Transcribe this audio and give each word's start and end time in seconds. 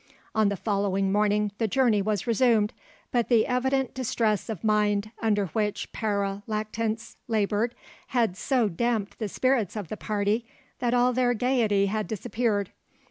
"On 0.33 0.49
the 0.49 0.55
following 0.57 1.11
morning 1.11 1.51
the 1.59 1.67
journey 1.67 2.01
was 2.01 2.25
resumed, 2.25 2.73
but 3.11 3.27
the 3.29 3.45
evident 3.45 3.93
distress 3.93 4.49
of 4.49 4.63
mind 4.63 5.11
under 5.21 5.45
which 5.49 5.91
Pere 5.91 6.41
Lactance 6.47 7.17
laboured 7.27 7.75
had 8.07 8.35
so 8.35 8.67
damped 8.67 9.19
the 9.19 9.29
spirits 9.29 9.75
of 9.75 9.89
the 9.89 9.97
party 9.97 10.43
that 10.79 10.95
all 10.95 11.13
their 11.13 11.35
gaiety 11.35 11.85
had 11.85 12.07
disappeared. 12.07 12.71